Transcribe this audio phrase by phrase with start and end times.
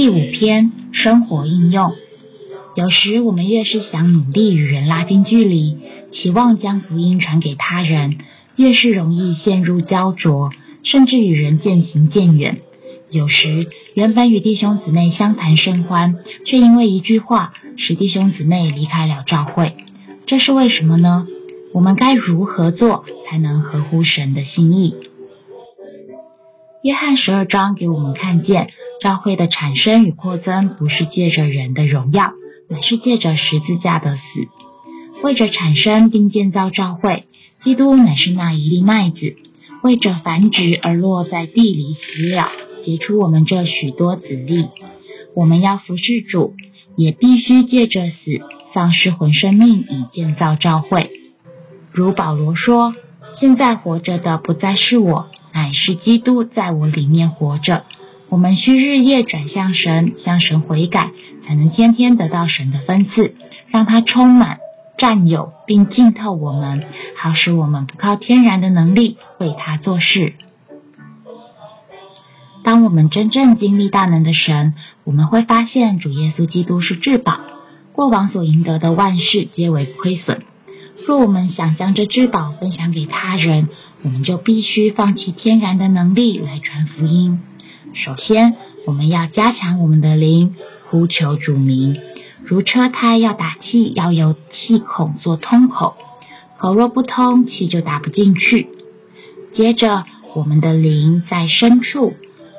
[0.00, 1.92] 第五篇生活应用。
[2.74, 5.76] 有时我们越是想努力与人拉近距离，
[6.10, 8.16] 期望将福音传给他人，
[8.56, 10.52] 越是容易陷入焦灼，
[10.84, 12.62] 甚至与人渐行渐远。
[13.10, 19.74] 有时原本与弟兄姊妹相谈甚欢，却因为一句话使弟兄姊妹离开了教会，
[20.24, 21.26] 这是为什么呢？
[21.74, 24.94] 我们该如何做才能合乎神的心意？
[26.82, 32.32] 约翰十二章给我们看见，教会的产生与扩增不是借着人的荣耀。
[32.72, 34.20] 乃是借着十字架的死，
[35.24, 37.24] 为着产生并建造教会，
[37.64, 39.34] 基督乃是那一粒麦子，
[39.82, 42.48] 为着繁殖而落在地里死了，
[42.84, 44.68] 结出我们这许多子粒。
[45.34, 46.54] 我们要服侍主，
[46.96, 48.16] 也必须借着死
[48.72, 51.10] 丧失魂生命，以建造教会。
[51.92, 52.94] 如保罗说
[53.34, 57.82] ：“现在活着的不再是我，乃是基督在我里面活着。”
[58.30, 61.10] 我们需日夜转向神，向神悔改，
[61.44, 63.34] 才能天天得到神的分赐，
[63.68, 64.58] 让他充满、
[64.96, 66.84] 占有并浸透我们，
[67.16, 70.34] 好使我们不靠天然的能力为他做事。
[72.62, 77.40] 当我们真正经历大能的神，我们会发现主耶稣基督是至宝，
[77.92, 80.44] 过往所赢得的万事皆为亏损。
[81.04, 83.68] 若我们想将这至宝分享给他人，
[84.04, 87.40] 我们就必须放弃天然的能力来传福音。
[87.92, 90.54] 首先，我们要加强我们的灵，
[90.88, 92.00] 呼求主名。
[92.44, 95.96] 如车胎要打气，要由气孔做通口，
[96.58, 98.68] 口若不通，气就打不进去。
[99.52, 102.14] 接着，我们的灵在深处，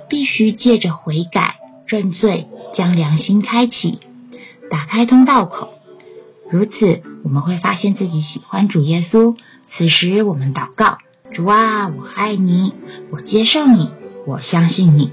[0.10, 1.56] 必须借着悔改、
[1.88, 4.00] 认罪，将良心开启，
[4.70, 5.70] 打开通道口。
[6.52, 9.36] 如此，我们会发现自己喜欢主耶稣。
[9.78, 10.98] 此时，我们祷告：
[11.34, 12.74] 主啊，我爱你，
[13.12, 13.90] 我接受你，
[14.28, 15.12] 我相信你。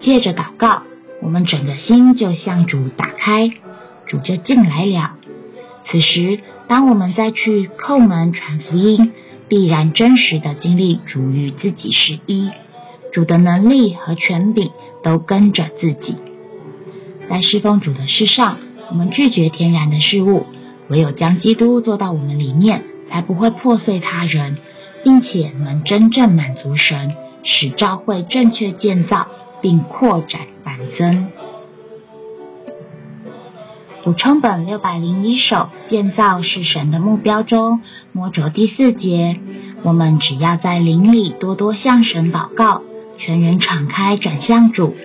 [0.00, 0.82] 借着祷告，
[1.22, 3.50] 我们整个心就向主打开，
[4.06, 5.12] 主就进来了。
[5.86, 9.12] 此时，当我们再去叩门传福音，
[9.48, 12.50] 必然真实的经历主与自己是一，
[13.12, 14.70] 主的能力和权柄
[15.02, 16.16] 都跟着自己。
[17.28, 18.58] 在侍奉主的事上，
[18.90, 20.46] 我们拒绝天然的事物，
[20.88, 24.56] 唯有将基督做到我们里面，才不会破碎他人，
[25.04, 29.26] 并且能真正满足神，使教会正确建造。
[29.60, 31.28] 并扩展反增。
[34.02, 37.82] 补充本六百零一首，建造是神的目标中，
[38.12, 39.38] 摸着第四节，
[39.82, 42.80] 我们只要在灵里多多向神祷告，
[43.18, 44.96] 全人敞开转向主，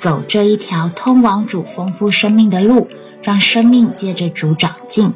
[0.00, 2.88] 走这一条通往主丰富生命的路，
[3.22, 5.12] 让生命借着主长进，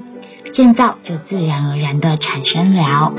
[0.53, 3.13] 建造就自然而然的产生了。